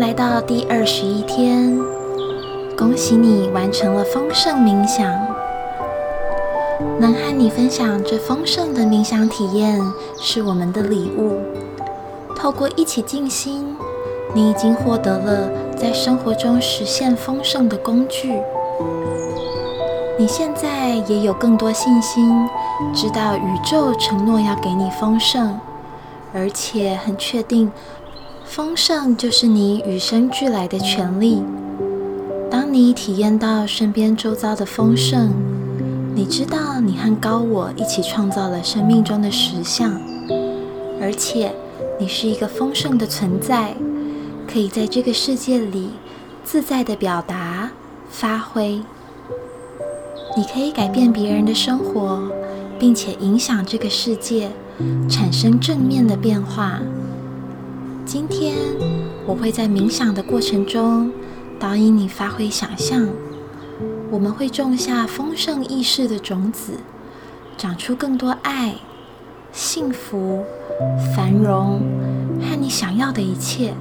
[0.00, 1.78] 来到第二十一天，
[2.74, 5.06] 恭喜你完成了丰盛冥想。
[6.98, 9.78] 能和你分享这丰盛的冥想体验
[10.18, 11.42] 是我们的礼物。
[12.34, 13.76] 透过一起静心，
[14.32, 18.40] 你已经获得了在生活中实现丰盛的工具。
[20.18, 22.48] 你现在也有更多信心，
[22.94, 25.60] 知道宇宙承诺要给你丰盛，
[26.32, 27.70] 而且很确定。
[28.50, 31.40] 丰盛就是你与生俱来的权利。
[32.50, 35.30] 当你体验到身边周遭的丰盛，
[36.16, 39.92] 你知道你和高我一起创造了生命中的实相，
[41.00, 41.54] 而且
[42.00, 43.72] 你是一个丰盛的存在，
[44.52, 45.90] 可以在这个世界里
[46.42, 47.70] 自在的表达、
[48.10, 48.82] 发挥。
[50.36, 52.20] 你可以改变别人的生活，
[52.80, 54.50] 并且影响这个世界，
[55.08, 56.80] 产生正面的变化。
[58.04, 58.56] 今天
[59.26, 61.12] 我会在冥想的过程中
[61.58, 63.08] 导引你发挥想象，
[64.10, 66.72] 我们会种下丰盛意识的种子，
[67.56, 68.74] 长出更多爱、
[69.52, 70.44] 幸福、
[71.14, 71.80] 繁荣
[72.40, 73.74] 和你想要的一切。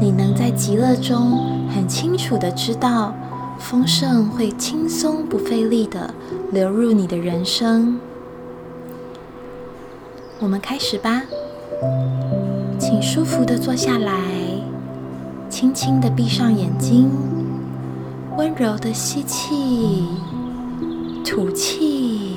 [0.00, 3.14] 你能在极乐中很清楚的知道，
[3.58, 6.14] 丰盛会轻松不费力的
[6.52, 7.98] 流入你的人生。
[10.38, 11.22] 我们开始吧。
[12.92, 14.12] 请舒服的坐下来，
[15.48, 17.10] 轻轻的闭上眼睛，
[18.36, 20.06] 温柔的吸气，
[21.24, 22.36] 吐气，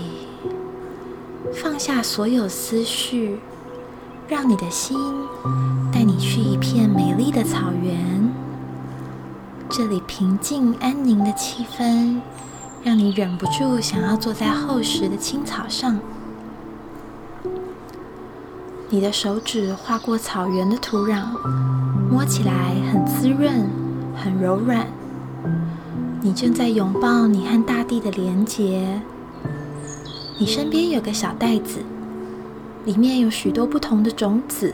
[1.54, 3.38] 放下所有思绪，
[4.30, 4.98] 让你的心
[5.92, 8.32] 带你去一片美丽的草原。
[9.70, 12.22] 这里平静安宁的气氛，
[12.82, 16.00] 让你忍不住想要坐在厚实的青草上。
[18.96, 21.26] 你的手指划过草原的土壤，
[22.10, 23.70] 摸起来很滋润、
[24.16, 24.88] 很柔软。
[26.22, 29.02] 你正在拥抱你和大地的连结。
[30.38, 31.82] 你身边有个小袋子，
[32.86, 34.74] 里面有许多不同的种子，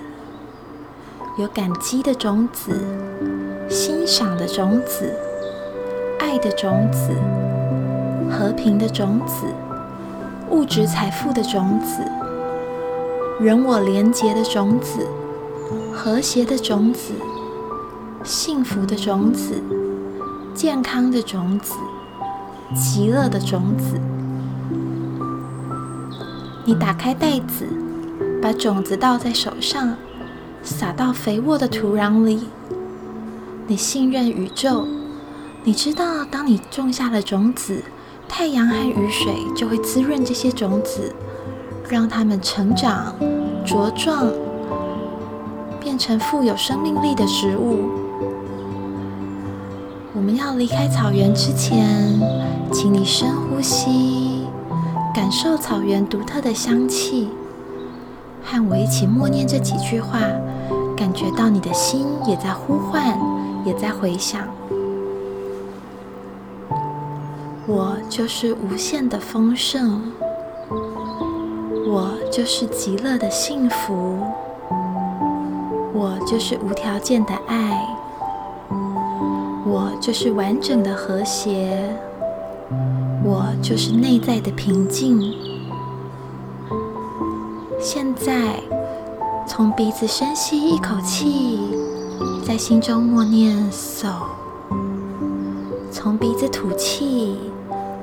[1.39, 2.79] 有感激的种子、
[3.67, 5.11] 欣赏的种子、
[6.19, 7.09] 爱的种子、
[8.29, 9.47] 和平的种子、
[10.51, 12.03] 物质财富的种子。
[13.41, 15.07] 人我连结的种子，
[15.91, 17.11] 和谐的种子，
[18.23, 19.55] 幸福的种子，
[20.53, 21.73] 健康的种子，
[22.75, 23.99] 极乐的种子。
[26.65, 27.65] 你打开袋子，
[28.39, 29.95] 把种子倒在手上，
[30.61, 32.41] 撒到肥沃的土壤里。
[33.65, 34.85] 你信任宇宙，
[35.63, 37.81] 你知道，当你种下了种子，
[38.29, 41.15] 太阳和雨水就会滋润这些种子。
[41.91, 43.13] 让它们成长、
[43.65, 44.31] 茁壮，
[45.77, 47.89] 变成富有生命力的植物。
[50.13, 52.17] 我们要离开草原之前，
[52.71, 54.47] 请你深呼吸，
[55.13, 57.27] 感受草原独特的香气，
[58.41, 60.17] 和我一起默念这几句话，
[60.95, 63.19] 感觉到你的心也在呼唤，
[63.65, 64.47] 也在回响。
[67.67, 70.01] 我就是无限的丰盛。
[71.93, 74.17] 我就是极乐的幸福，
[75.93, 77.85] 我就是无条件的爱，
[79.65, 81.93] 我就是完整的和谐，
[83.25, 85.33] 我就是内在的平静。
[87.77, 88.55] 现在，
[89.45, 91.59] 从鼻子深吸一口气，
[92.47, 94.07] 在心中默念 “so”，
[95.91, 97.37] 从鼻子吐气，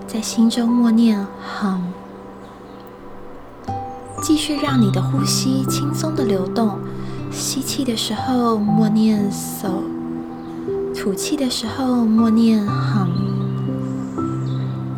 [0.06, 1.82] 在心中默念横。
[4.20, 6.78] 继续让你的呼吸轻松的流动，
[7.30, 9.82] 吸气的时候默念 “so”，
[10.94, 13.08] 吐气的时候默念 “hum”。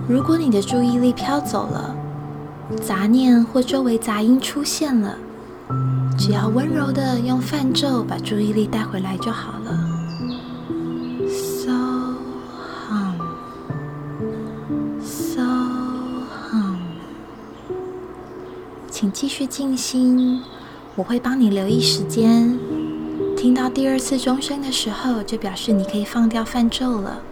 [0.08, 1.94] 如果你的注意力飘走了，
[2.82, 5.14] 杂念或周围杂音出现了，
[6.18, 9.89] 只要温柔的用泛咒把注意力带回来就好了。
[19.00, 20.42] 请继续静心
[20.94, 22.54] 我会帮你留意时间。
[23.34, 27.22] 听到第二次钟声的时候就表示你可以放掉泛咒了。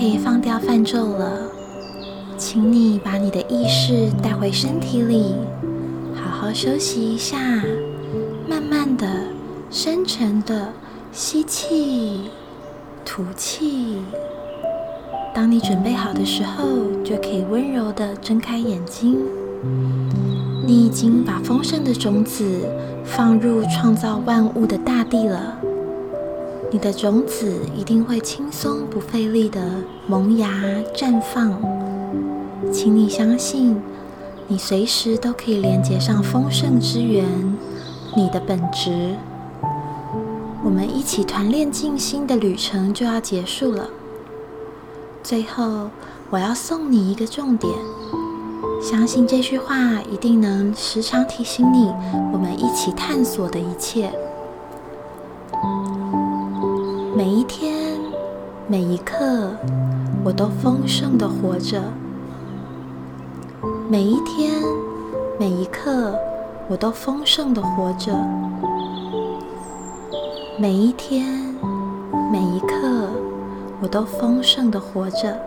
[0.00, 1.42] 可以放掉泛咒了，
[2.38, 5.34] 请你把你的意识带回身体里，
[6.14, 7.36] 好好休息一下，
[8.48, 9.06] 慢慢的、
[9.70, 10.72] 深沉的
[11.12, 12.30] 吸气、
[13.04, 13.98] 吐气。
[15.34, 16.64] 当你准备好的时候，
[17.04, 19.18] 就可以温柔的睁开眼睛。
[20.66, 22.42] 你已经把丰盛的种子
[23.04, 25.58] 放入创造万物的大地了。
[26.72, 29.60] 你的种子一定会轻松不费力的
[30.06, 30.48] 萌芽
[30.94, 31.60] 绽放，
[32.72, 33.76] 请你相信，
[34.46, 37.26] 你随时都可以连接上丰盛之源，
[38.16, 39.16] 你的本质。
[40.62, 43.88] 我们一起团练静心的旅程就要结束了，
[45.24, 45.90] 最后
[46.30, 47.72] 我要送你一个重点，
[48.80, 51.92] 相信这句话一定能时常提醒你，
[52.32, 54.12] 我们一起探索的一切。
[57.20, 58.00] 每一天，
[58.66, 59.50] 每一刻，
[60.24, 61.78] 我都丰盛的活着。
[63.90, 64.54] 每一天，
[65.38, 66.18] 每一刻，
[66.66, 68.16] 我都丰盛的活着。
[70.58, 71.54] 每一天，
[72.32, 73.10] 每一刻，
[73.82, 75.38] 我都丰盛的活着。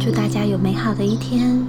[0.00, 1.64] 祝大家有美好的一天。